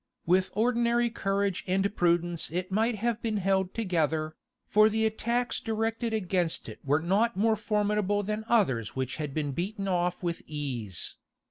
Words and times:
With 0.25 0.49
ordinary 0.53 1.11
courage 1.11 1.63
and 1.67 1.95
prudence 1.95 2.49
it 2.49 2.71
might 2.71 2.95
have 2.95 3.21
been 3.21 3.37
held 3.37 3.75
together, 3.75 4.35
for 4.65 4.89
the 4.89 5.05
attacks 5.05 5.59
directed 5.59 6.11
against 6.11 6.67
it 6.67 6.79
were 6.83 7.03
not 7.03 7.37
more 7.37 7.55
formidable 7.55 8.23
than 8.23 8.43
others 8.47 8.95
which 8.95 9.17
had 9.17 9.31
been 9.31 9.51
beaten 9.51 9.87
off 9.87 10.23
with 10.23 10.41
ease. 10.47 11.17